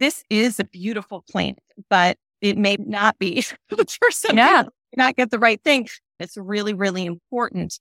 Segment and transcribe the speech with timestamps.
[0.00, 1.58] this is a beautiful plant,
[1.90, 4.62] but it may not be for some Yeah.
[4.62, 5.88] people, not get the right thing.
[6.20, 7.78] It's really, really important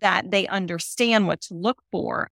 [0.00, 2.30] that they understand what to look for.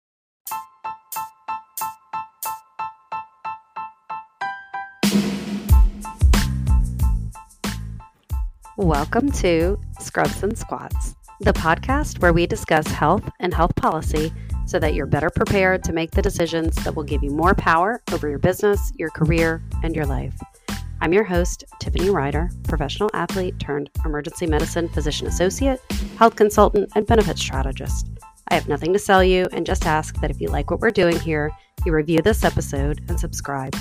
[8.77, 14.31] Welcome to Scrubs and Squats, the podcast where we discuss health and health policy
[14.65, 18.01] so that you're better prepared to make the decisions that will give you more power
[18.11, 20.35] over your business, your career, and your life.
[21.01, 25.81] I'm your host, Tiffany Ryder, professional athlete turned emergency medicine physician associate,
[26.17, 28.07] health consultant, and benefit strategist.
[28.47, 30.91] I have nothing to sell you and just ask that if you like what we're
[30.91, 31.51] doing here,
[31.85, 33.75] you review this episode and subscribe.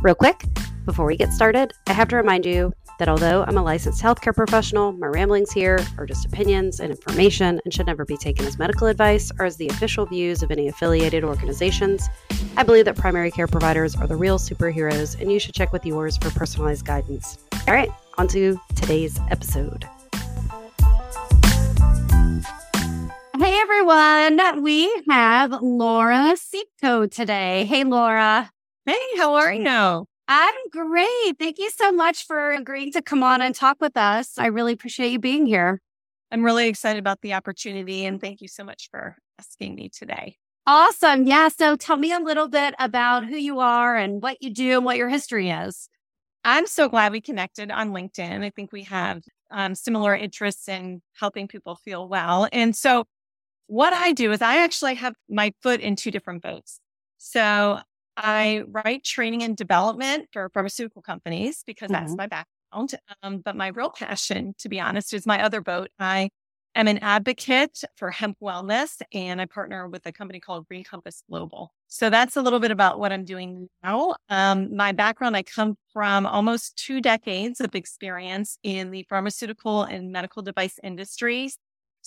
[0.00, 0.44] Real quick,
[0.84, 4.34] before we get started, I have to remind you that although I'm a licensed healthcare
[4.34, 8.58] professional, my ramblings here are just opinions and information and should never be taken as
[8.58, 12.08] medical advice or as the official views of any affiliated organizations.
[12.56, 15.84] I believe that primary care providers are the real superheroes, and you should check with
[15.84, 17.38] yours for personalized guidance.
[17.68, 19.86] All right, on to today's episode.
[23.38, 27.66] Hey everyone, we have Laura Sciepko today.
[27.66, 28.50] Hey Laura.
[28.86, 30.06] Hey, how are you?
[30.28, 31.38] I'm great.
[31.38, 34.38] Thank you so much for agreeing to come on and talk with us.
[34.38, 35.80] I really appreciate you being here.
[36.32, 40.36] I'm really excited about the opportunity and thank you so much for asking me today.
[40.66, 41.24] Awesome.
[41.26, 41.46] Yeah.
[41.48, 44.84] So tell me a little bit about who you are and what you do and
[44.84, 45.88] what your history is.
[46.44, 48.44] I'm so glad we connected on LinkedIn.
[48.44, 52.48] I think we have um, similar interests in helping people feel well.
[52.52, 53.04] And so,
[53.68, 56.78] what I do is I actually have my foot in two different boats.
[57.18, 57.80] So,
[58.16, 62.18] I write training and development for pharmaceutical companies because that's Mhm.
[62.18, 62.94] my background.
[63.22, 65.90] Um, but my real passion, to be honest, is my other boat.
[65.98, 66.30] I
[66.74, 71.22] am an advocate for hemp wellness and I partner with a company called Green Compass
[71.30, 71.72] Global.
[71.88, 74.16] So that's a little bit about what I'm doing now.
[74.28, 80.10] Um, my background, I come from almost two decades of experience in the pharmaceutical and
[80.12, 81.56] medical device industries.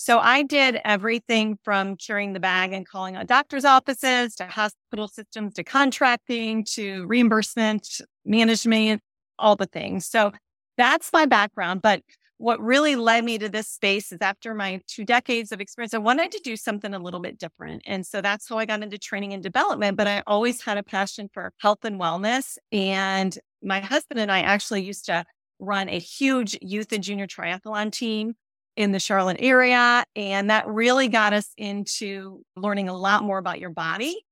[0.01, 5.09] So I did everything from carrying the bag and calling on doctors' offices to hospital
[5.09, 9.01] systems to contracting to reimbursement, management,
[9.37, 10.05] all the things.
[10.05, 10.31] So
[10.77, 11.81] that's my background.
[11.81, 12.01] But
[12.37, 15.97] what really led me to this space is after my two decades of experience, I
[15.97, 17.81] wanted to do something a little bit different.
[17.85, 19.97] And so that's how I got into training and development.
[19.97, 22.57] But I always had a passion for health and wellness.
[22.71, 25.25] And my husband and I actually used to
[25.59, 28.35] run a huge youth and junior triathlon team
[28.79, 30.05] in the Charlotte area.
[30.15, 34.25] And that really got us into learning a lot more about your body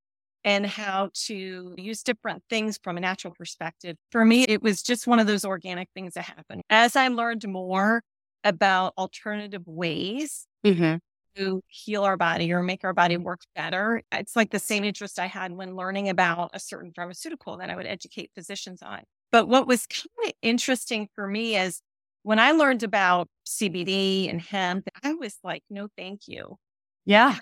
[0.46, 3.98] and how to use different things from a natural perspective.
[4.10, 6.62] For me, it was just one of those organic things that happened.
[6.70, 8.02] As I learned more
[8.46, 10.98] about alternative ways Mm-hmm.
[11.36, 15.20] to heal our body or make our body work better, it's like the same interest
[15.20, 19.02] I had when learning about a certain pharmaceutical that I would educate physicians on.
[19.30, 21.82] But what was kind of interesting for me is
[22.28, 26.58] when I learned about CBD and hemp, I was like, no, thank you.
[27.06, 27.36] Yeah.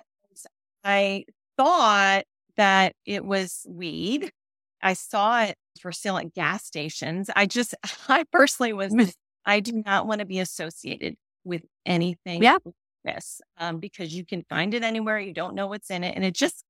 [0.84, 1.26] I
[1.58, 2.26] thought
[2.56, 4.32] that it was weed.
[4.84, 7.32] I saw it for sale at gas stations.
[7.36, 7.74] I just,
[8.08, 8.94] I personally was,
[9.44, 12.60] I do not want to be associated with anything Yeah.
[12.64, 15.18] like this um, because you can find it anywhere.
[15.18, 16.14] You don't know what's in it.
[16.16, 16.64] And it just,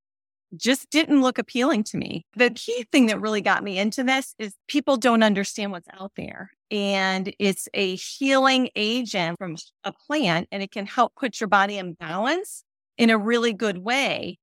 [0.56, 2.26] just didn't look appealing to me.
[2.36, 6.12] The key thing that really got me into this is people don't understand what's out
[6.16, 6.52] there.
[6.72, 11.78] And it's a healing agent from a plant and it can help put your body
[11.78, 12.64] in balance
[12.98, 14.38] in a really good way.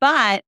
[0.00, 0.44] But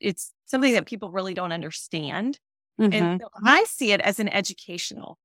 [0.00, 2.38] it's something that people really don't understand.
[2.80, 2.94] Mhm.
[2.94, 5.18] And so I see it as an educational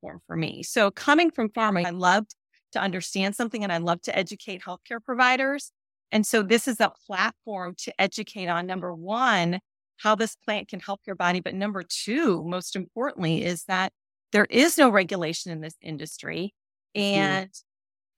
[0.00, 0.62] form for me.
[0.62, 2.34] So coming from pharma, I loved
[2.72, 5.72] to understand something and I love to educate healthcare providers.
[6.12, 9.60] And so this is a platform to educate on number one,
[9.98, 11.40] how this plant can help your body.
[11.40, 13.92] But number two, most importantly, is that
[14.32, 16.54] there is no regulation in this industry.
[16.94, 17.50] And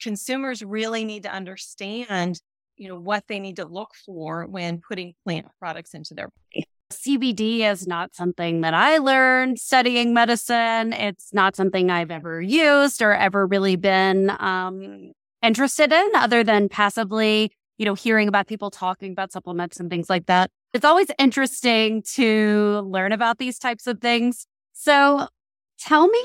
[0.00, 2.40] consumers really need to understand,
[2.76, 6.66] you know, what they need to look for when putting plant products into their body.
[6.90, 10.92] CBD is not something that I learned studying medicine.
[10.92, 15.12] It's not something I've ever used or ever really been um,
[15.42, 17.52] interested in, other than passively,
[17.82, 20.52] you know, hearing about people talking about supplements and things like that.
[20.72, 24.46] It's always interesting to learn about these types of things.
[24.72, 25.26] So
[25.80, 26.24] tell me,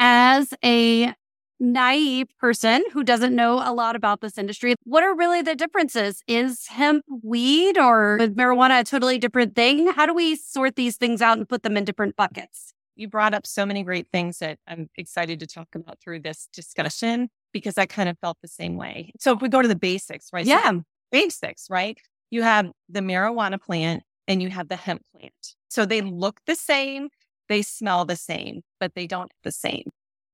[0.00, 1.14] as a
[1.60, 6.24] naive person who doesn't know a lot about this industry, what are really the differences?
[6.26, 9.92] Is hemp weed or marijuana a totally different thing?
[9.92, 12.72] How do we sort these things out and put them in different buckets?
[12.96, 16.48] You brought up so many great things that I'm excited to talk about through this
[16.52, 19.12] discussion because I kind of felt the same way.
[19.18, 20.46] So if we go to the basics, right?
[20.46, 20.80] So Yeah.
[21.10, 21.98] basics, right?
[22.30, 25.32] You have the marijuana plant and you have the hemp plant.
[25.68, 27.08] So they look the same,
[27.48, 29.84] they smell the same, but they don't the same.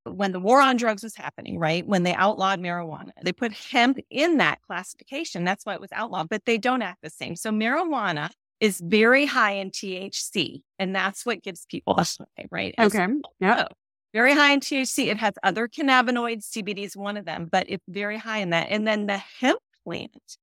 [0.05, 1.87] When the war on drugs was happening, right?
[1.87, 5.45] When they outlawed marijuana, they put hemp in that classification.
[5.45, 7.37] That's why it was outlawed, but they don't act the same.
[7.37, 12.75] So marijuana is very high in THC, and that's what gives people a high, right?
[12.79, 13.07] Okay.
[13.39, 13.67] Yeah.
[14.13, 15.07] Very high in THC.
[15.07, 16.51] It has other cannabinoids.
[16.51, 18.69] CBD is one of them, but it's very high in that.
[18.71, 20.37] And then the hemp plant,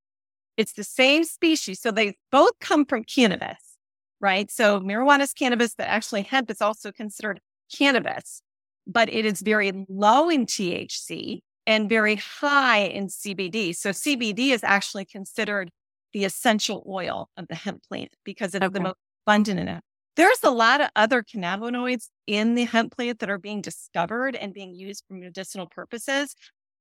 [0.56, 1.80] it's the same species.
[1.80, 3.76] So they both come from cannabis,
[4.20, 4.50] right?
[4.50, 7.40] So marijuana is cannabis, but actually hemp is also considered
[7.72, 8.42] cannabis,
[8.86, 13.76] but it is very low in THC and very high in CBD.
[13.76, 15.70] So CBD is actually considered
[16.12, 18.72] the essential oil of the hemp plant because it's okay.
[18.72, 19.84] the most abundant in it.
[20.16, 24.52] There's a lot of other cannabinoids in the hemp plant that are being discovered and
[24.52, 26.34] being used for medicinal purposes,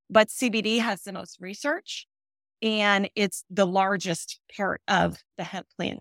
[0.09, 2.07] but CBD has the most research
[2.61, 5.99] and it's the largest part of the hemp plant.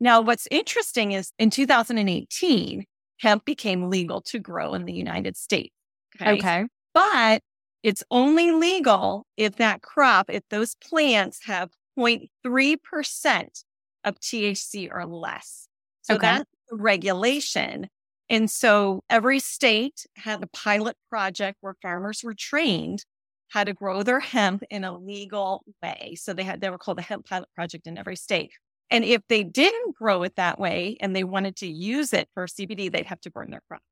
[0.00, 2.84] Now, what's interesting is in 2018,
[3.18, 5.74] hemp became legal to grow in the United States.
[6.20, 6.32] Okay.
[6.32, 6.66] okay.
[6.94, 7.42] But
[7.82, 13.64] it's only legal if that crop, if those plants have 0.3%
[14.04, 15.68] of THC or less.
[16.02, 16.26] So okay.
[16.26, 17.88] that's the regulation.
[18.30, 23.04] And so every state had a pilot project where farmers were trained
[23.48, 26.14] how to grow their hemp in a legal way.
[26.18, 28.52] So they had, they were called the hemp pilot project in every state.
[28.90, 32.46] And if they didn't grow it that way and they wanted to use it for
[32.46, 33.82] CBD, they'd have to burn their crop.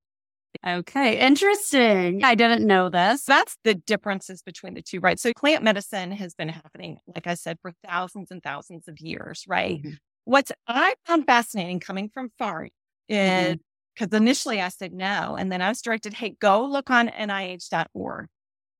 [0.67, 2.25] Okay, interesting.
[2.25, 3.25] I didn't know this.
[3.25, 5.19] That's the differences between the two, right?
[5.19, 9.44] So plant medicine has been happening, like I said, for thousands and thousands of years,
[9.46, 9.78] right?
[9.82, 9.94] Mm-hmm.
[10.26, 12.69] What I found fascinating coming from FAR
[13.08, 13.56] is
[13.94, 14.17] because mm-hmm.
[14.17, 15.37] initially I said no.
[15.38, 18.26] And then I was directed, hey, go look on NIH.org.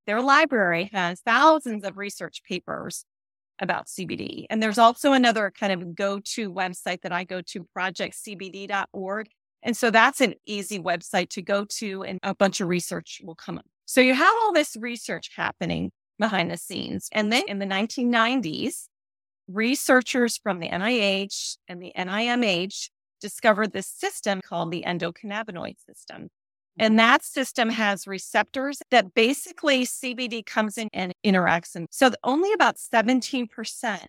[0.05, 3.05] Their library has thousands of research papers
[3.59, 4.45] about CBD.
[4.49, 9.29] And there's also another kind of go to website that I go to, projectcbd.org.
[9.63, 13.35] And so that's an easy website to go to, and a bunch of research will
[13.35, 13.65] come up.
[13.85, 17.07] So you have all this research happening behind the scenes.
[17.13, 18.87] And then in the 1990s,
[19.47, 22.89] researchers from the NIH and the NIMH
[23.21, 26.29] discovered this system called the endocannabinoid system.
[26.79, 26.97] And mm-hmm.
[26.97, 31.75] that system has receptors that basically CBD comes in and interacts.
[31.75, 34.05] And so only about 17%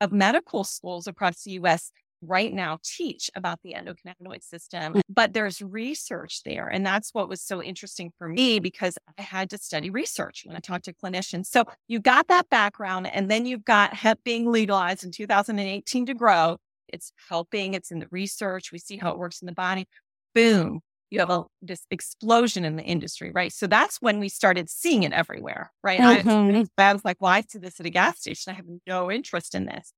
[0.00, 1.90] of medical schools across the US
[2.26, 5.00] right now teach about the endocannabinoid system, mm.
[5.08, 6.68] but there's research there.
[6.68, 10.56] And that's what was so interesting for me because I had to study research when
[10.56, 11.46] I talked to clinicians.
[11.46, 16.14] So you got that background, and then you've got hemp being legalized in 2018 to
[16.14, 16.58] grow.
[16.88, 18.72] It's helping, it's in the research.
[18.72, 19.86] We see how it works in the body.
[20.34, 20.80] Boom.
[21.10, 23.52] You have a this explosion in the industry, right?
[23.52, 26.00] So that's when we started seeing it everywhere, right?
[26.00, 26.62] Mm-hmm.
[26.76, 28.52] I, I was like, well, I see this at a gas station.
[28.52, 29.92] I have no interest in this.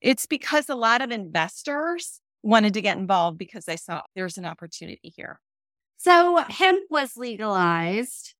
[0.00, 4.46] It's because a lot of investors wanted to get involved because they saw there's an
[4.46, 5.40] opportunity here.
[5.96, 8.34] So hemp was legalized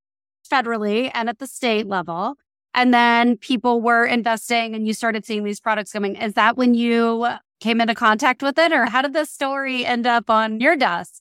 [0.50, 2.36] federally and at the state level.
[2.72, 6.16] And then people were investing and you started seeing these products coming.
[6.16, 7.26] Is that when you
[7.60, 11.20] came into contact with it or how did this story end up on your desk?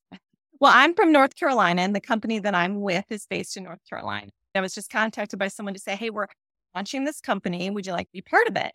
[0.59, 3.79] Well, I'm from North Carolina and the company that I'm with is based in North
[3.89, 4.31] Carolina.
[4.55, 6.27] I was just contacted by someone to say, Hey, we're
[6.75, 7.69] launching this company.
[7.69, 8.73] Would you like to be part of it?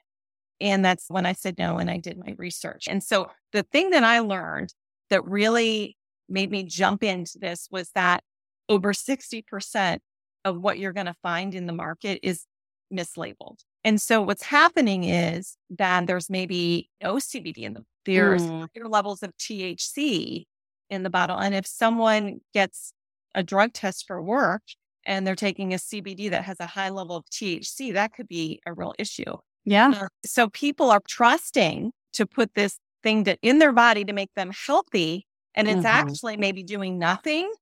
[0.60, 2.86] And that's when I said no and I did my research.
[2.88, 4.72] And so the thing that I learned
[5.10, 5.96] that really
[6.28, 8.22] made me jump into this was that
[8.68, 9.98] over 60%
[10.44, 12.44] of what you're going to find in the market is
[12.92, 13.58] mislabeled.
[13.82, 17.84] And so what's happening is that there's maybe no CBD in them.
[18.06, 18.68] There's mm.
[18.74, 20.44] higher levels of THC
[20.90, 21.38] in the bottle.
[21.38, 22.92] And if someone gets
[23.34, 24.62] a drug test for work
[25.04, 28.60] and they're taking a CBD that has a high level of THC, that could be
[28.66, 29.36] a real issue.
[29.64, 29.92] Yeah.
[29.94, 34.30] Uh, so people are trusting to put this thing to, in their body to make
[34.34, 35.26] them healthy.
[35.54, 35.86] And it's mm-hmm.
[35.86, 37.52] actually maybe doing nothing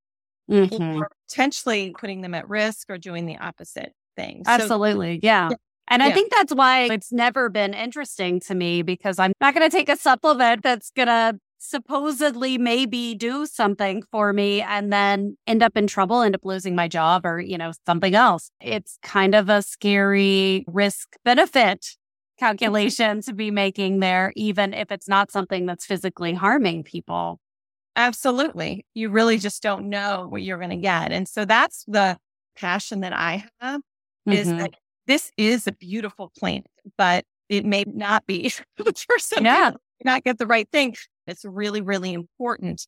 [0.50, 1.00] mm-hmm.
[1.00, 4.42] or potentially putting them at risk or doing the opposite thing.
[4.46, 5.16] Absolutely.
[5.16, 5.50] So, yeah.
[5.88, 6.08] And yeah.
[6.08, 9.76] I think that's why it's never been interesting to me because I'm not going to
[9.76, 15.62] take a supplement that's going to supposedly maybe do something for me and then end
[15.62, 18.50] up in trouble, end up losing my job or, you know, something else.
[18.60, 21.86] It's kind of a scary risk benefit
[22.38, 27.38] calculation to be making there, even if it's not something that's physically harming people.
[27.94, 28.84] Absolutely.
[28.94, 31.12] You really just don't know what you're going to get.
[31.12, 32.18] And so that's the
[32.56, 33.82] passion that I have
[34.28, 34.32] mm-hmm.
[34.32, 34.74] is that
[35.06, 36.66] this is a beautiful plant,
[36.98, 39.70] but it may not be for some yeah.
[39.70, 40.96] people not get the right thing.
[41.26, 42.86] It's really, really important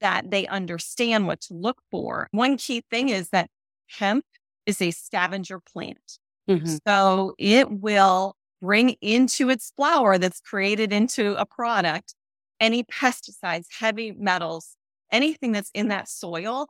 [0.00, 2.28] that they understand what to look for.
[2.32, 3.48] One key thing is that
[3.88, 4.24] hemp
[4.66, 6.18] is a scavenger plant.
[6.48, 6.76] Mm-hmm.
[6.86, 12.14] So it will bring into its flower that's created into a product
[12.60, 14.76] any pesticides, heavy metals,
[15.12, 16.66] anything that's in that soil.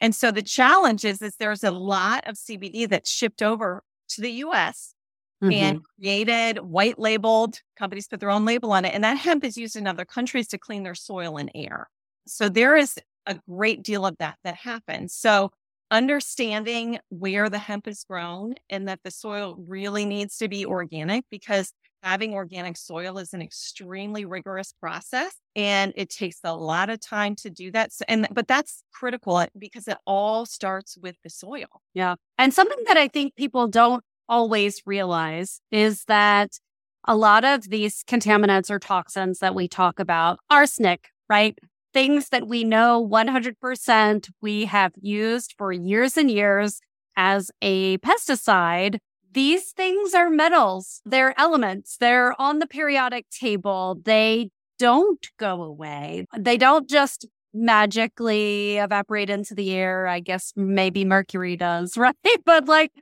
[0.00, 4.20] And so the challenge is, is there's a lot of CBD that's shipped over to
[4.20, 4.94] the US
[5.42, 5.52] mm-hmm.
[5.52, 8.94] and created, white labeled, companies put their own label on it.
[8.94, 11.88] And that hemp is used in other countries to clean their soil and air.
[12.26, 15.14] So there is a great deal of that that happens.
[15.14, 15.52] So
[15.90, 21.24] understanding where the hemp is grown and that the soil really needs to be organic
[21.30, 27.00] because having organic soil is an extremely rigorous process and it takes a lot of
[27.00, 31.16] time to do that so, and but that's critical uh, because it all starts with
[31.24, 36.58] the soil yeah and something that i think people don't always realize is that
[37.06, 41.58] a lot of these contaminants or toxins that we talk about arsenic right
[41.92, 46.80] things that we know 100% we have used for years and years
[47.16, 48.98] as a pesticide.
[49.32, 51.00] These things are metals.
[51.04, 51.96] They're elements.
[51.98, 54.00] They're on the periodic table.
[54.04, 56.26] They don't go away.
[56.38, 60.06] They don't just magically evaporate into the air.
[60.06, 62.14] I guess maybe mercury does, right?
[62.44, 62.92] But like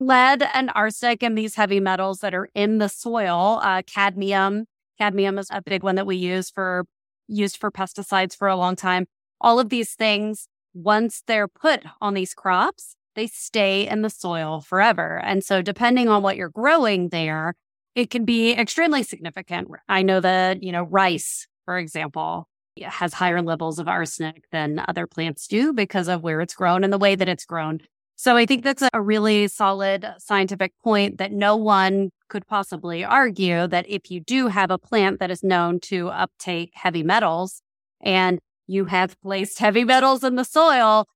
[0.00, 4.66] lead and arsenic and these heavy metals that are in the soil, uh, cadmium.
[4.98, 6.84] Cadmium is a big one that we use for
[7.26, 9.06] used for pesticides for a long time.
[9.40, 14.60] All of these things, once they're put on these crops, they stay in the soil
[14.60, 15.20] forever.
[15.22, 17.54] And so, depending on what you're growing there,
[17.94, 19.68] it can be extremely significant.
[19.88, 22.48] I know that, you know, rice, for example,
[22.82, 26.92] has higher levels of arsenic than other plants do because of where it's grown and
[26.92, 27.80] the way that it's grown.
[28.16, 33.04] So I think that's a really solid uh, scientific point that no one could possibly
[33.04, 37.60] argue that if you do have a plant that is known to uptake heavy metals
[38.00, 41.06] and you have placed heavy metals in the soil,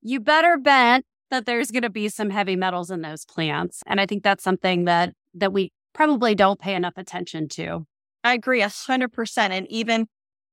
[0.00, 3.82] you better bet that there's going to be some heavy metals in those plants.
[3.86, 7.84] And I think that's something that that we probably don't pay enough attention to.
[8.24, 9.52] I agree a hundred percent.
[9.52, 10.06] And even,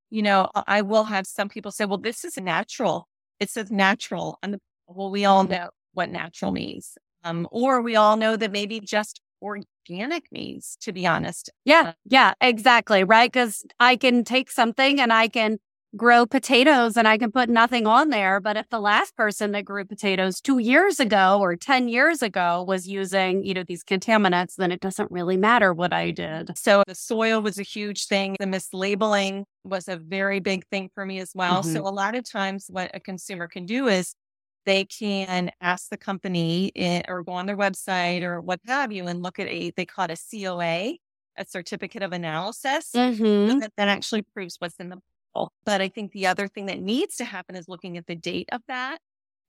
[0.10, 3.07] you know, I will have some people say, well, this is natural.
[3.39, 4.38] It says natural.
[4.43, 4.57] And
[4.88, 6.98] well, we all know what natural means.
[7.24, 11.50] Um, or we all know that maybe just organic means, to be honest.
[11.66, 13.04] Yeah, uh, yeah, exactly.
[13.04, 13.32] Right.
[13.32, 15.60] Because I can take something and I can
[15.96, 18.40] grow potatoes and I can put nothing on there.
[18.40, 22.66] But if the last person that grew potatoes two years ago or 10 years ago
[22.68, 26.58] was using, you know, these contaminants, then it doesn't really matter what I did.
[26.58, 28.36] So the soil was a huge thing.
[28.40, 31.62] The mislabeling was a very big thing for me as well.
[31.62, 31.74] Mm-hmm.
[31.74, 34.16] So a lot of times what a consumer can do is
[34.65, 39.08] they can ask the company in, or go on their website or what have you
[39.08, 40.96] and look at a, they call it a COA,
[41.38, 43.60] a certificate of analysis mm-hmm.
[43.60, 44.98] that, that actually proves what's in the
[45.34, 45.51] bottle.
[45.65, 48.50] But I think the other thing that needs to happen is looking at the date
[48.51, 49.00] of that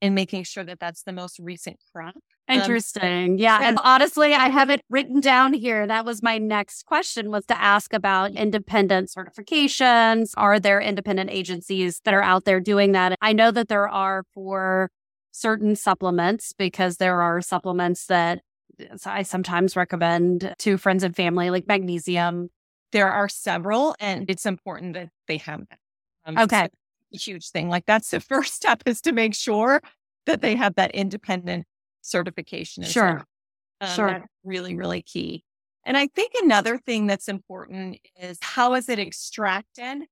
[0.02, 2.14] and making sure that that's the most recent crop.
[2.47, 3.33] Um, Interesting.
[3.33, 3.61] Um, yeah.
[3.62, 5.87] And honestly, I have it written down here.
[5.87, 10.33] That was my next question was to ask about independent certifications.
[10.37, 13.16] Are there independent agencies that are out there doing that?
[13.23, 14.90] I know that there are for
[15.35, 18.41] certain supplements because there are supplements that
[19.05, 22.50] I sometimes recommend to friends and family, like magnesium.
[22.93, 25.79] There are several, and it's important that they have that.
[26.25, 26.69] Um, okay.
[27.11, 27.69] huge thing.
[27.69, 29.83] Like that's the first step is to make sure
[30.26, 31.67] that they have that independent
[32.00, 32.85] certification.
[32.85, 33.25] Sure.
[33.81, 34.25] Um, sure.
[34.45, 35.43] really, really key.
[35.85, 40.05] And I think another thing that's important is how is it extracted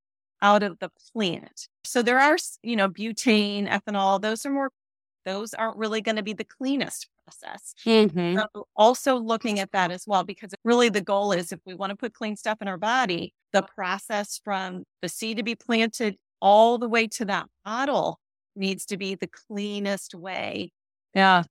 [0.42, 1.68] out of the plant?
[1.84, 4.70] So there are, you know, butane, ethanol, those are more
[5.24, 7.74] those aren't really going to be the cleanest process.
[7.86, 8.38] Mm-hmm.
[8.38, 11.90] So also looking at that as well, because really the goal is if we want
[11.90, 16.16] to put clean stuff in our body, the process from the seed to be planted
[16.40, 18.18] all the way to that bottle
[18.56, 20.72] needs to be the cleanest way.
[21.14, 21.44] Yeah.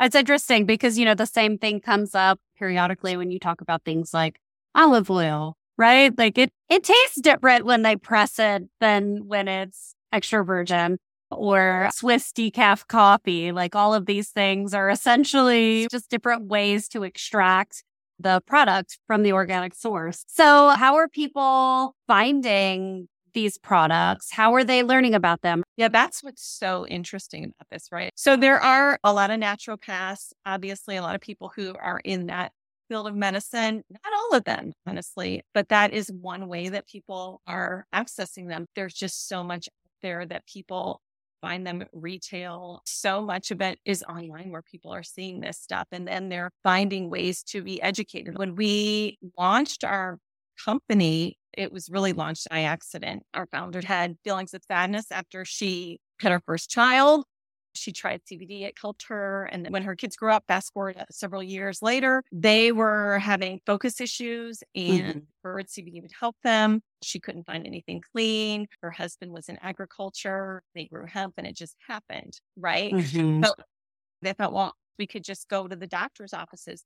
[0.00, 3.84] It's interesting because, you know, the same thing comes up periodically when you talk about
[3.84, 4.40] things like
[4.74, 6.16] olive oil, right?
[6.18, 10.98] Like it, it tastes different when they press it than when it's extra virgin
[11.30, 13.52] or Swiss decaf coffee.
[13.52, 17.84] Like all of these things are essentially just different ways to extract
[18.18, 20.24] the product from the organic source.
[20.28, 24.30] So how are people finding these products?
[24.30, 25.64] How are they learning about them?
[25.76, 28.12] Yeah, that's what's so interesting about this, right?
[28.14, 32.26] So there are a lot of naturopaths, obviously a lot of people who are in
[32.26, 32.52] that
[32.88, 37.40] field of medicine, not all of them, honestly, but that is one way that people
[37.46, 38.66] are accessing them.
[38.76, 41.00] There's just so much out there that people
[41.44, 42.80] find them retail.
[42.86, 46.50] So much of it is online where people are seeing this stuff and then they're
[46.62, 48.38] finding ways to be educated.
[48.38, 50.18] When we launched our
[50.64, 53.24] company, it was really launched by accident.
[53.34, 57.24] Our founder had feelings of sadness after she had her first child.
[57.74, 58.62] She tried CBD.
[58.62, 59.44] It helped her.
[59.44, 63.60] And when her kids grew up, fast forward uh, several years later, they were having
[63.66, 65.18] focus issues and mm-hmm.
[65.42, 66.82] her CBD would help them.
[67.02, 68.66] She couldn't find anything clean.
[68.80, 70.62] Her husband was in agriculture.
[70.74, 72.38] They grew hemp and it just happened.
[72.56, 72.92] Right.
[72.92, 73.44] Mm-hmm.
[73.44, 73.54] So
[74.22, 76.84] they thought, well, we could just go to the doctor's offices.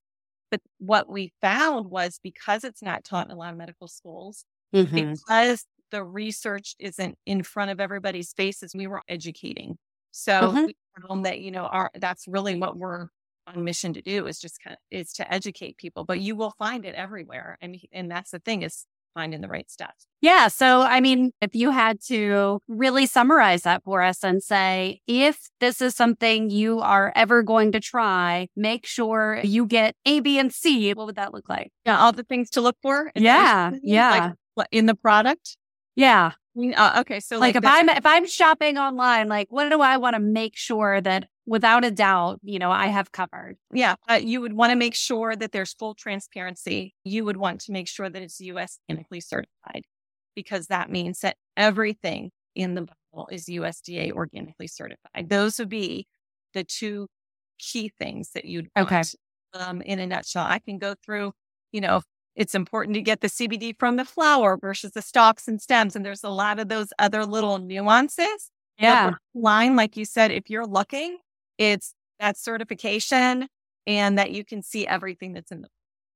[0.51, 4.45] But what we found was because it's not taught in a lot of medical schools,
[4.75, 5.13] mm-hmm.
[5.13, 9.79] because the research isn't in front of everybody's faces, we were educating.
[10.19, 10.65] So mm-hmm.
[10.67, 13.07] we found that, you know, our that's really what we're
[13.47, 16.05] on mission to do is just kind of, is to educate people.
[16.05, 17.57] But you will find it everywhere.
[17.61, 19.95] And and that's the thing is finding the right stuff.
[20.21, 20.49] Yeah.
[20.49, 25.49] So, I mean, if you had to really summarize that for us and say, if
[25.61, 30.39] this is something you are ever going to try, make sure you get A, B,
[30.39, 31.73] and C, what would that look like?
[31.87, 31.99] Yeah.
[31.99, 33.11] All the things to look for.
[33.15, 33.73] Yeah.
[33.83, 34.33] Yeah.
[34.57, 35.57] Like, in the product.
[35.97, 36.33] Yeah.
[36.59, 37.21] Uh, okay.
[37.21, 40.21] So like, like if I'm, if I'm shopping online, like what do I want to
[40.21, 43.57] make sure that without a doubt, you know, I have covered.
[43.73, 43.95] Yeah.
[44.09, 46.95] Uh, you would want to make sure that there's full transparency.
[47.05, 49.85] You would want to make sure that it's US organically certified
[50.35, 55.29] because that means that everything in the bottle is USDA organically certified.
[55.29, 56.07] Those would be
[56.55, 57.09] the two
[57.59, 58.93] key things that you'd want.
[58.93, 59.03] Okay.
[59.55, 61.33] Um, in a nutshell, I can go through,
[61.73, 62.03] you know,
[62.35, 65.97] it's important to get the CBD from the flower versus the stalks and stems.
[65.97, 68.51] And there's a lot of those other little nuances.
[68.79, 69.15] Yeah.
[69.35, 71.19] Line, like you said, if you're looking,
[71.59, 73.49] it's that certification
[73.87, 75.69] and that you can see everything that's in the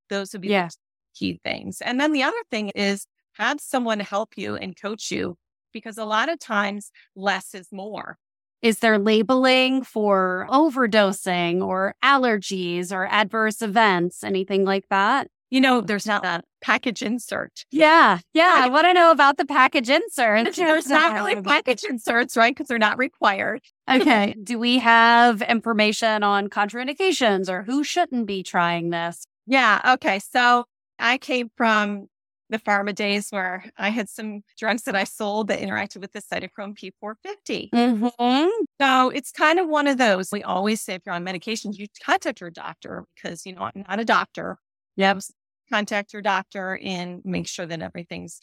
[0.08, 0.68] those would be yeah.
[1.14, 1.80] key things.
[1.80, 5.36] And then the other thing is have someone help you and coach you
[5.72, 8.18] because a lot of times less is more.
[8.60, 15.28] Is there labeling for overdosing or allergies or adverse events, anything like that?
[15.52, 17.66] You know, there's not a package insert.
[17.70, 18.20] Yeah.
[18.32, 18.54] Yeah.
[18.54, 20.56] I want to know about the package insert.
[20.56, 22.56] There's not really package inserts, right?
[22.56, 23.60] Because they're not required.
[23.86, 24.34] Okay.
[24.42, 29.26] Do we have information on contraindications or who shouldn't be trying this?
[29.46, 29.92] Yeah.
[29.94, 30.20] Okay.
[30.20, 30.64] So
[30.98, 32.06] I came from
[32.48, 36.22] the pharma days where I had some drugs that I sold that interacted with the
[36.22, 37.68] cytochrome P450.
[37.72, 38.48] Mm-hmm.
[38.80, 40.32] So it's kind of one of those.
[40.32, 43.84] We always say if you're on medication, you contact your doctor because, you know, I'm
[43.86, 44.56] not a doctor.
[44.96, 45.20] Yep.
[45.72, 48.40] Contact your doctor and make sure that everything's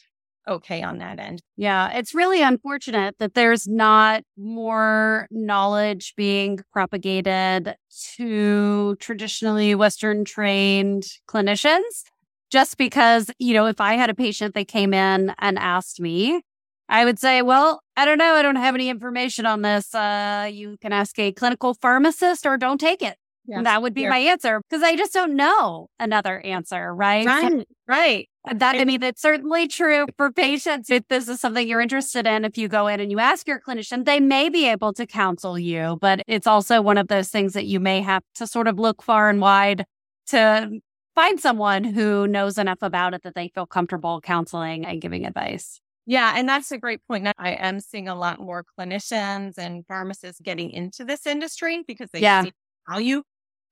[0.48, 1.44] okay on that end.
[1.58, 7.76] Yeah, it's really unfortunate that there's not more knowledge being propagated
[8.16, 12.04] to traditionally Western trained clinicians.
[12.50, 16.42] Just because, you know, if I had a patient that came in and asked me,
[16.90, 18.34] I would say, well, I don't know.
[18.34, 19.94] I don't have any information on this.
[19.94, 23.18] Uh, you can ask a clinical pharmacist or don't take it.
[23.50, 23.64] Yes.
[23.64, 27.26] That would be my answer because I just don't know another answer, right?
[27.26, 27.68] Right.
[27.88, 28.30] Right.
[28.48, 30.92] Uh, that I mean, that's certainly true for patients.
[30.92, 33.60] If this is something you're interested in, if you go in and you ask your
[33.60, 37.54] clinician, they may be able to counsel you, but it's also one of those things
[37.54, 39.86] that you may have to sort of look far and wide
[40.28, 40.70] to
[41.16, 45.82] find someone who knows enough about it that they feel comfortable counseling and giving advice.
[46.06, 47.28] Yeah, and that's a great point.
[47.38, 52.22] I am seeing a lot more clinicians and pharmacists getting into this industry because they
[52.22, 52.44] yeah.
[52.44, 52.52] see
[52.88, 53.24] value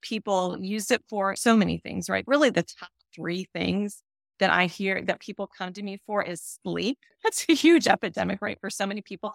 [0.07, 2.23] people use it for so many things, right?
[2.27, 4.03] Really, the top three things
[4.39, 6.99] that I hear that people come to me for is sleep.
[7.23, 8.57] That's a huge epidemic, right?
[8.61, 9.33] For so many people,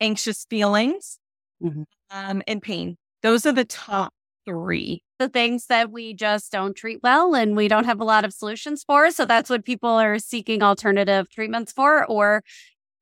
[0.00, 1.18] anxious feelings
[1.62, 1.82] mm-hmm.
[2.10, 2.96] um, and pain.
[3.22, 4.12] Those are the top
[4.44, 5.02] three.
[5.18, 8.32] The things that we just don't treat well and we don't have a lot of
[8.32, 9.10] solutions for.
[9.10, 12.04] So that's what people are seeking alternative treatments for.
[12.04, 12.42] Or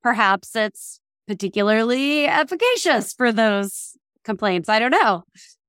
[0.02, 4.68] perhaps it's particularly efficacious for those complaints.
[4.68, 5.24] I don't know.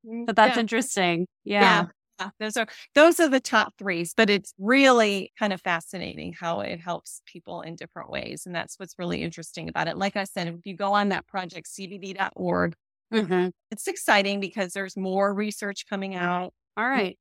[0.06, 0.62] Mm, but that's yeah.
[0.62, 1.28] interesting.
[1.44, 1.62] Yeah.
[1.62, 1.86] yeah.
[2.20, 2.30] yeah.
[2.40, 6.80] Those are those are the top threes, but it's really kind of fascinating how it
[6.80, 8.44] helps people in different ways.
[8.46, 9.98] And that's what's really interesting about it.
[9.98, 12.76] Like I said, if you go on that project cbd.org,
[13.14, 13.48] mm-hmm.
[13.72, 16.54] it's exciting because there's more research coming out.
[16.78, 17.18] All right.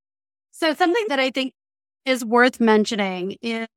[0.52, 1.54] So something that I think
[2.04, 3.68] is worth mentioning is,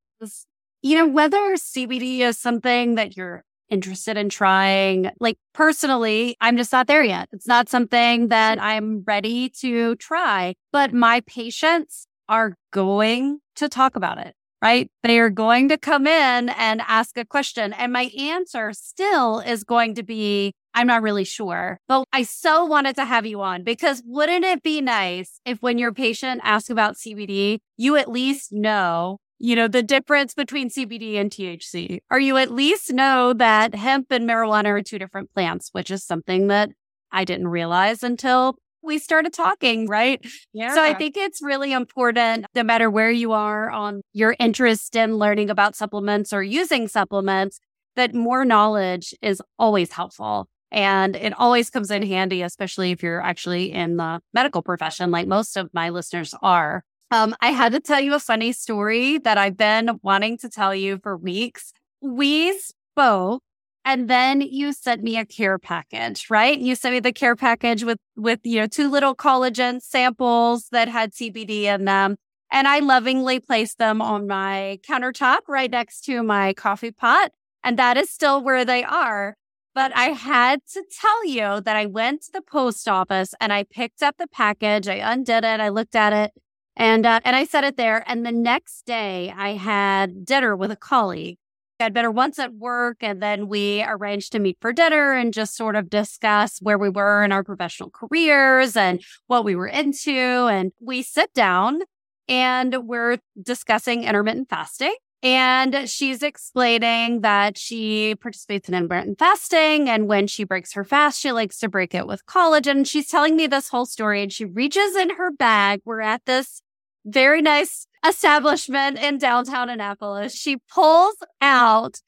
[0.82, 5.10] you know, whether CBD is something that you're interested in trying.
[5.20, 7.28] Like personally, I'm just not there yet.
[7.32, 8.62] It's not something that mm.
[8.62, 14.90] I'm ready to try, but my patients are going to talk about it, right?
[15.02, 17.72] They are going to come in and ask a question.
[17.72, 22.64] And my answer still is going to be, I'm not really sure, but I so
[22.64, 26.70] wanted to have you on because wouldn't it be nice if when your patient asks
[26.70, 32.18] about CBD, you at least know you know, the difference between CBD and THC, or
[32.18, 36.46] you at least know that hemp and marijuana are two different plants, which is something
[36.48, 36.70] that
[37.12, 40.24] I didn't realize until we started talking, right?
[40.52, 40.74] Yeah.
[40.74, 45.16] So I think it's really important, no matter where you are on your interest in
[45.16, 47.58] learning about supplements or using supplements,
[47.96, 50.46] that more knowledge is always helpful.
[50.70, 55.26] And it always comes in handy, especially if you're actually in the medical profession, like
[55.26, 56.82] most of my listeners are.
[57.10, 60.74] Um, I had to tell you a funny story that I've been wanting to tell
[60.74, 61.72] you for weeks.
[62.00, 63.42] We spoke
[63.84, 66.58] and then you sent me a care package, right?
[66.58, 70.88] You sent me the care package with, with, you know, two little collagen samples that
[70.88, 72.16] had CBD in them.
[72.50, 77.30] And I lovingly placed them on my countertop right next to my coffee pot.
[77.62, 79.36] And that is still where they are.
[79.74, 83.62] But I had to tell you that I went to the post office and I
[83.62, 84.88] picked up the package.
[84.88, 85.60] I undid it.
[85.60, 86.32] I looked at it
[86.76, 88.04] and, uh, and I said it there.
[88.06, 91.38] And the next day I had dinner with a colleague.
[91.80, 95.32] I had dinner once at work and then we arranged to meet for dinner and
[95.32, 99.66] just sort of discuss where we were in our professional careers and what we were
[99.66, 100.10] into.
[100.10, 101.80] And we sit down
[102.28, 104.94] and we're discussing intermittent fasting.
[105.22, 109.88] And she's explaining that she participates in intermittent fasting.
[109.88, 112.70] And when she breaks her fast, she likes to break it with collagen.
[112.70, 115.80] And she's telling me this whole story and she reaches in her bag.
[115.84, 116.62] We're at this
[117.06, 120.34] very nice establishment in downtown Annapolis.
[120.34, 122.00] She pulls out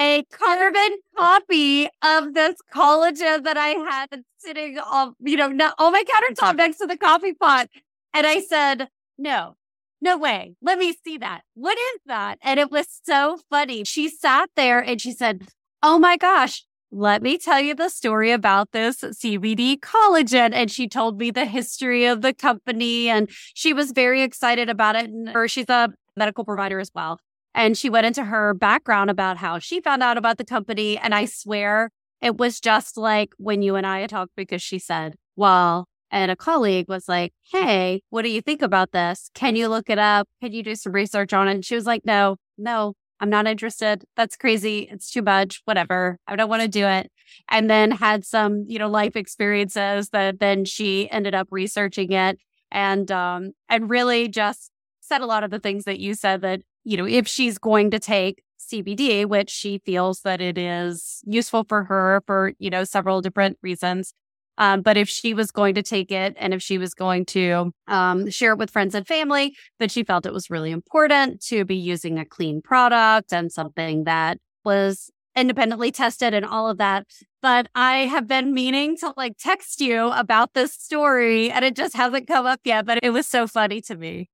[0.00, 5.90] a carbon copy of this collagen that I had sitting on, you know, on oh
[5.90, 7.68] my countertop next to the coffee pot.
[8.14, 9.56] And I said, no,
[10.00, 10.54] no way.
[10.62, 11.42] Let me see that.
[11.54, 12.38] What is that?
[12.42, 13.84] And it was so funny.
[13.84, 15.48] She sat there and she said,
[15.82, 20.52] Oh my gosh, let me tell you the story about this CBD collagen.
[20.52, 24.96] And she told me the history of the company and she was very excited about
[24.96, 25.10] it.
[25.10, 27.18] And she's a medical provider as well.
[27.54, 30.96] And she went into her background about how she found out about the company.
[30.96, 35.16] And I swear it was just like when you and I talked because she said,
[35.36, 39.30] well, and a colleague was like, Hey, what do you think about this?
[39.34, 40.26] Can you look it up?
[40.42, 41.52] Can you do some research on it?
[41.52, 44.04] And she was like, No, no, I'm not interested.
[44.16, 44.88] That's crazy.
[44.90, 45.62] It's too much.
[45.64, 46.18] Whatever.
[46.26, 47.10] I don't want to do it.
[47.48, 52.38] And then had some, you know, life experiences that then she ended up researching it
[52.70, 56.60] and, um, and really just said a lot of the things that you said that,
[56.84, 61.64] you know, if she's going to take CBD, which she feels that it is useful
[61.68, 64.12] for her for, you know, several different reasons,
[64.58, 67.72] um, but if she was going to take it and if she was going to
[67.86, 71.64] um, share it with friends and family, that she felt it was really important to
[71.64, 77.06] be using a clean product and something that was independently tested and all of that.
[77.40, 81.96] But I have been meaning to like text you about this story and it just
[81.96, 84.28] hasn't come up yet, but it was so funny to me.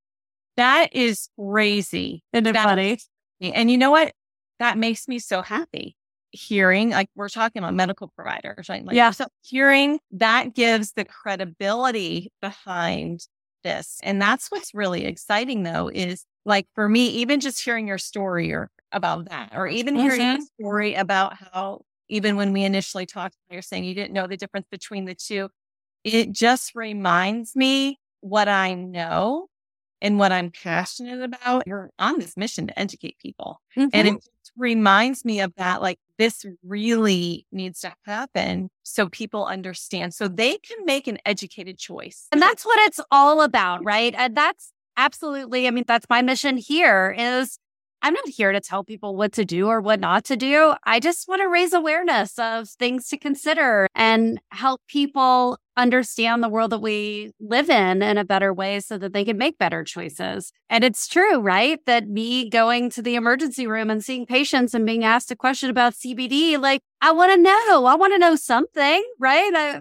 [0.56, 2.22] That is crazy.
[2.32, 2.98] Isn't it funny?
[3.42, 4.12] And you know what?
[4.58, 5.96] That makes me so happy
[6.35, 8.85] hearing, like we're talking about medical providers, right?
[8.85, 9.11] Like, yeah.
[9.11, 13.27] So hearing that gives the credibility behind
[13.62, 14.01] this.
[14.03, 18.53] And that's what's really exciting though, is like for me, even just hearing your story
[18.53, 20.03] or about that, or even mm-hmm.
[20.03, 24.27] hearing a story about how even when we initially talked, you're saying you didn't know
[24.27, 25.49] the difference between the two.
[26.05, 29.49] It just reminds me what I know
[30.00, 31.66] and what I'm passionate about.
[31.66, 33.61] You're on this mission to educate people.
[33.76, 33.88] Mm-hmm.
[33.92, 35.83] And it reminds me of that.
[35.83, 41.78] Like this really needs to happen so people understand, so they can make an educated
[41.78, 42.26] choice.
[42.33, 44.14] And that's what it's all about, right?
[44.16, 47.59] And that's absolutely, I mean, that's my mission here is
[48.02, 50.74] I'm not here to tell people what to do or what not to do.
[50.85, 56.48] I just want to raise awareness of things to consider and help people understand the
[56.48, 59.84] world that we live in in a better way so that they can make better
[59.84, 60.52] choices.
[60.70, 61.78] And it's true, right?
[61.87, 65.70] That me going to the emergency room and seeing patients and being asked a question
[65.70, 67.87] about CBD, like, I want to know.
[67.87, 69.52] I want to know something, right?
[69.54, 69.80] I,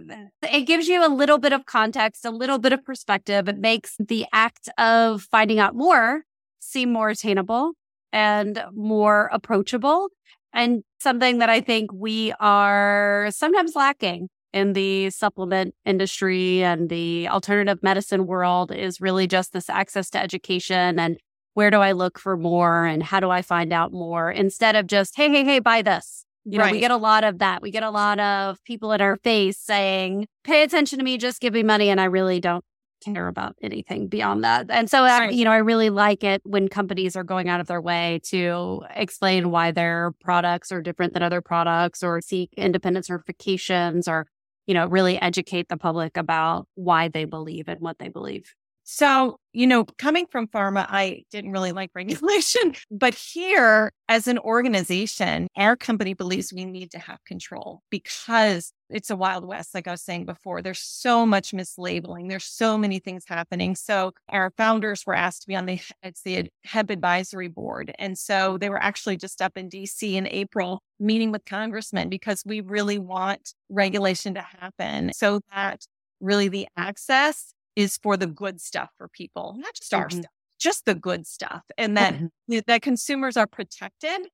[0.51, 3.47] it gives you a little bit of context, a little bit of perspective.
[3.47, 6.23] It makes the act of finding out more
[6.59, 7.73] seem more attainable
[8.11, 10.09] and more approachable
[10.53, 17.27] and something that I think we are sometimes lacking in the supplement industry and the
[17.27, 21.17] alternative medicine world is really just this access to education and
[21.55, 24.87] where do I look for more and how do I find out more instead of
[24.87, 26.25] just, hey, hey, hey, buy this.
[26.45, 26.73] You know, right.
[26.73, 27.61] we get a lot of that.
[27.61, 31.39] We get a lot of people in our face saying, pay attention to me, just
[31.39, 31.89] give me money.
[31.89, 32.65] And I really don't
[33.03, 34.65] care about anything beyond that.
[34.69, 37.67] And so, I, you know, I really like it when companies are going out of
[37.67, 43.05] their way to explain why their products are different than other products or seek independent
[43.05, 44.25] certifications or,
[44.67, 48.53] you know, really educate the public about why they believe and what they believe.
[48.85, 52.75] So, you know, coming from pharma, I didn't really like regulation.
[52.91, 59.09] But here, as an organization, our company believes we need to have control because it's
[59.09, 60.61] a wild west, like I was saying before.
[60.61, 63.75] There's so much mislabeling, there's so many things happening.
[63.75, 67.93] So, our founders were asked to be on the it's the HEB advisory board.
[67.97, 72.43] And so they were actually just up in DC in April meeting with congressmen because
[72.45, 75.85] we really want regulation to happen so that
[76.19, 80.19] really the access is for the good stuff for people, not just our mm-hmm.
[80.19, 82.59] stuff, just the good stuff, and that mm-hmm.
[82.67, 84.27] that consumers are protected.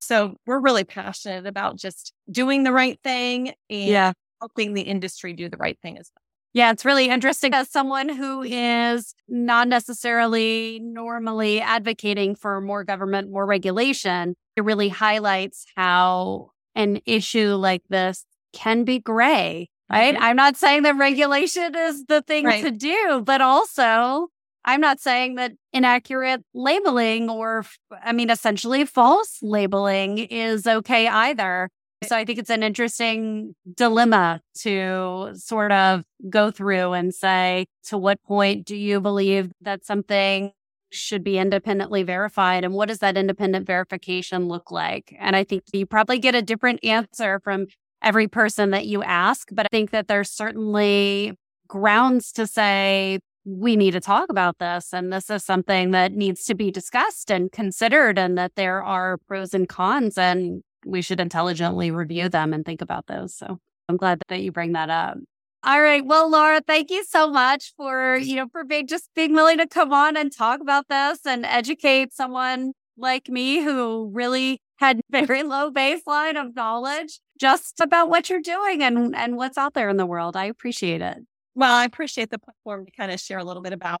[0.00, 4.12] So we're really passionate about just doing the right thing and yeah.
[4.40, 6.22] helping the industry do the right thing as well.
[6.54, 13.30] Yeah, it's really interesting as someone who is not necessarily normally advocating for more government,
[13.30, 14.34] more regulation.
[14.56, 20.14] It really highlights how an issue like this can be gray right?
[20.14, 20.24] Mm-hmm.
[20.24, 22.64] I'm not saying that regulation is the thing right.
[22.64, 24.28] to do, but also
[24.64, 27.64] I'm not saying that inaccurate labeling or,
[28.02, 31.68] I mean, essentially false labeling is okay either.
[32.04, 37.98] So I think it's an interesting dilemma to sort of go through and say, to
[37.98, 40.52] what point do you believe that something
[40.90, 42.64] should be independently verified?
[42.64, 45.14] And what does that independent verification look like?
[45.18, 47.66] And I think you probably get a different answer from
[48.02, 51.34] every person that you ask, but I think that there's certainly
[51.68, 54.92] grounds to say, we need to talk about this.
[54.92, 59.18] And this is something that needs to be discussed and considered, and that there are
[59.26, 63.34] pros and cons, and we should intelligently review them and think about those.
[63.34, 65.18] So I'm glad that you bring that up.
[65.64, 66.04] All right.
[66.04, 69.66] Well, Laura, thank you so much for, you know, for being just being willing to
[69.66, 75.42] come on and talk about this and educate someone like me who really had very
[75.44, 79.96] low baseline of knowledge just about what you're doing and, and what's out there in
[79.96, 80.36] the world.
[80.36, 81.18] I appreciate it.
[81.54, 84.00] Well, I appreciate the platform to kind of share a little bit about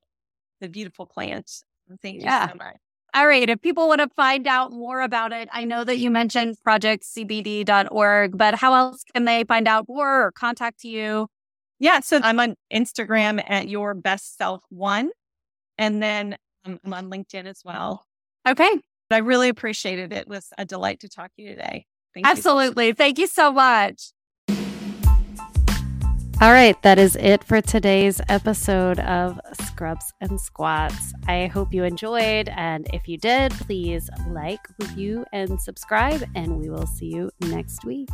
[0.60, 1.62] the beautiful plants.
[2.02, 2.44] Thank yeah.
[2.44, 2.76] you so much.
[3.14, 3.48] All right.
[3.48, 8.38] If people want to find out more about it, I know that you mentioned projectcbd.org,
[8.38, 11.28] but how else can they find out more or contact you?
[11.78, 12.00] Yeah.
[12.00, 15.10] So I'm on Instagram at your best self one.
[15.76, 18.06] And then um, I'm on LinkedIn as well.
[18.48, 18.80] Okay.
[19.14, 20.18] I really appreciated it.
[20.18, 21.86] It was a delight to talk to you today.
[22.14, 22.32] Thank you.
[22.32, 22.88] Absolutely.
[22.88, 22.94] You.
[22.94, 24.12] Thank you so much.
[26.40, 31.12] All right, that is it for today's episode of Scrubs and Squats.
[31.28, 32.48] I hope you enjoyed.
[32.48, 36.24] And if you did, please like, review, and subscribe.
[36.34, 38.10] And we will see you next week.